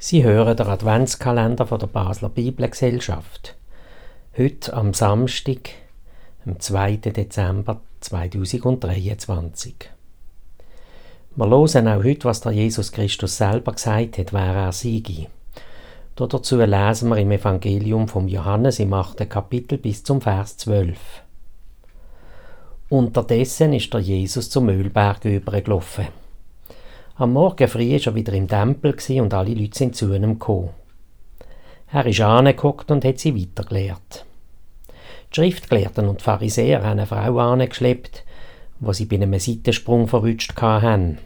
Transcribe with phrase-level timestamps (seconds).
[0.00, 3.56] Sie hören den Adventskalender von der Basler Bibelgesellschaft.
[4.36, 5.70] Heute am Samstag,
[6.46, 6.98] am 2.
[6.98, 9.74] Dezember 2023.
[11.34, 15.26] Wir hören auch heute, was der Jesus Christus selber gesagt hat, wer er siege.
[16.14, 19.28] Dazu lesen wir im Evangelium vom Johannes im 8.
[19.28, 20.96] Kapitel bis zum Vers 12.
[22.88, 26.06] Unterdessen ist der Jesus zum Ölberg übergelaufen.
[27.20, 30.70] Am Morgen früh war er wieder im Tempel und alle Leute sind zu ihm gekommen.
[31.92, 34.24] Er ist angeguckt und hat sie weitergelehrt.
[35.32, 38.22] Die Schriftgelehrten und die Pharisäer haben eine Frau angeschleppt,
[38.78, 41.18] wo sie bei einem Seitensprung verwünscht haben.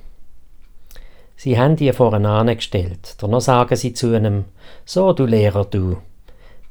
[1.37, 3.16] Sie haben die vorne angestellt.
[3.19, 4.47] Danach sagen sie zu einem,
[4.87, 5.99] so du Lehrer, du.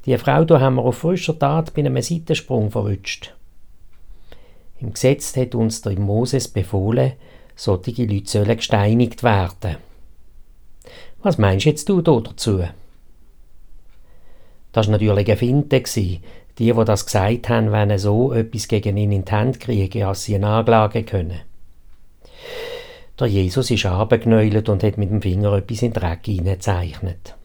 [0.04, 3.36] Die Frau da haben wir auf frischer Tat bei einem Seitensprung verwünscht.
[4.80, 7.12] Im Gesetz hat uns der Moses befohlen,
[7.56, 9.76] solche Leute sollen gesteinigt werden.
[11.22, 12.64] Was meinst jetzt du da dazu?
[14.72, 15.82] Das war natürlich eine Finte.
[16.58, 20.24] Die, die das gesagt haben, wenn so etwas gegen ihn in die Hand kriegen, als
[20.24, 21.40] sie eine Anklage können.
[23.18, 27.36] Der Jesus ist abgeknäult und hat mit dem Finger etwas in den Dreck hineingezeichnet.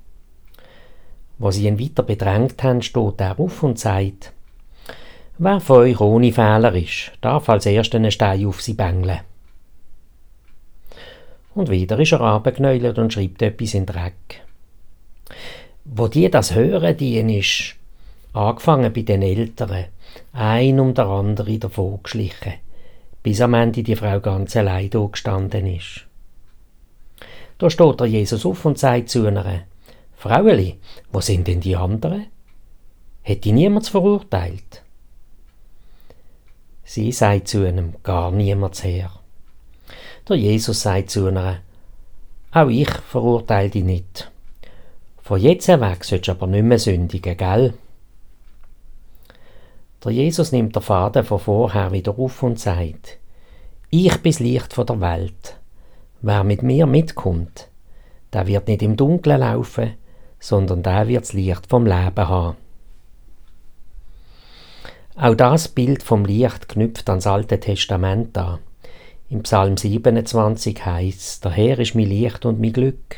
[1.37, 4.33] Wo sie ihn weiter bedrängt haben, steht er auf und sagt,
[5.37, 9.19] Wer von euch ohne Fehler ist, darf als Erster einen Stein auf sie bängeln.
[11.57, 14.43] Und wieder ist er abgeknäult und schreibt etwas in Dreck.
[15.85, 17.75] Wo die das hören, die ist
[18.31, 19.85] angefangen bei den Eltern,
[20.33, 22.53] ein um der andere davon geschlichen,
[23.23, 26.05] bis am Ende die Frau ganz allein da gestanden ist.
[27.57, 29.63] Da steht der Jesus auf und sagt zu einer,
[30.15, 30.77] Fraueli,
[31.11, 32.27] wo sind denn die anderen?
[33.23, 34.83] Hätte niemand verurteilt?
[36.83, 39.09] Sie sagt zu einem, gar niemand her.
[40.29, 41.59] Der Jesus sagt zu einer,
[42.51, 44.29] auch ich verurteile dich nicht.
[45.21, 47.73] Von jetzt weg sollst du aber nicht mehr sündigen, gell?
[50.03, 53.17] Der Jesus nimmt der Faden von vorher wieder auf und sagt,
[53.89, 55.57] ich bin das Licht von der Welt.
[56.21, 57.69] Wer mit mir mitkommt,
[58.33, 59.93] der wird nicht im Dunkeln laufen,
[60.39, 62.57] sondern der wird das Licht vom Leben haben.
[65.15, 68.59] Auch das Bild vom Licht knüpft ans Alte Testament an.
[69.29, 73.17] Im Psalm 27 heißt: Der Herr ist mein Licht und mein Glück.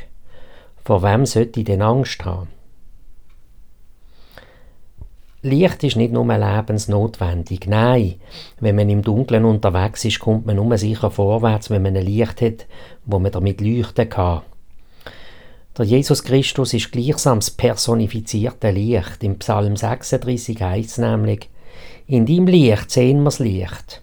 [0.83, 2.47] Vor wem sollte ich denn Angst haben?
[5.43, 7.67] Licht ist nicht nur lebensnotwendig.
[7.67, 8.15] Nein,
[8.59, 12.41] wenn man im Dunkeln unterwegs ist, kommt man nur sicher vorwärts, wenn man ein Licht
[12.41, 12.65] hat,
[13.05, 14.41] wo man damit leuchten kann.
[15.77, 19.23] Der Jesus Christus ist gleichsam das personifizierte Licht.
[19.23, 21.49] Im Psalm 36 heißt es nämlich,
[22.07, 24.01] in deinem Licht sehen wir das Licht.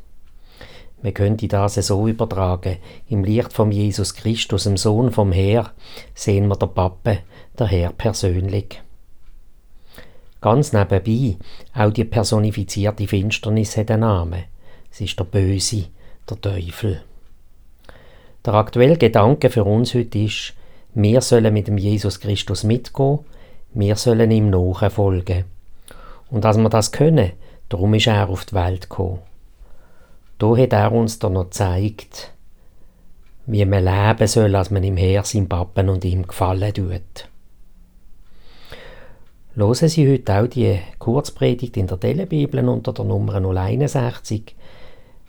[1.06, 2.78] Man könnte das so übertragen.
[3.08, 5.70] Im Licht von Jesus Christus, dem Sohn vom Herr,
[6.16, 7.18] sehen wir der Pappe,
[7.56, 8.82] der Herr persönlich.
[10.40, 11.36] Ganz nebenbei,
[11.74, 14.46] auch die personifizierte Finsternis hat einen Namen.
[14.90, 15.84] Es ist der Böse,
[16.28, 17.02] der Teufel.
[18.44, 20.54] Der aktuelle Gedanke für uns heute ist,
[20.92, 23.20] wir sollen mit dem Jesus Christus mitgehen,
[23.74, 25.44] wir sollen ihm nachfolgen.
[26.32, 27.30] Und dass wir das können,
[27.68, 29.20] darum ist er auf die Welt gekommen.
[30.38, 32.32] Da hat er uns dann noch gezeigt,
[33.46, 37.28] wie man leben soll, als man im Herr seinem Pappen und ihm gefallen tut.
[39.54, 44.54] Hören Sie heute auch die Kurzpredigt in der Telebibel unter der Nummer 061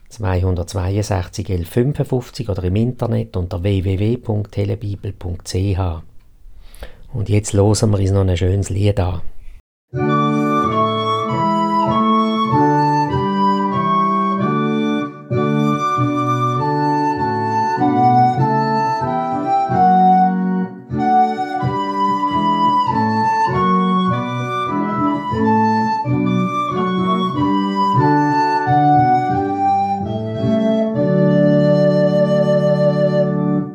[0.10, 5.80] 262 1155 oder im Internet unter www.telebibel.ch.
[7.14, 9.22] Und jetzt hören wir uns noch ein schönes Lied an.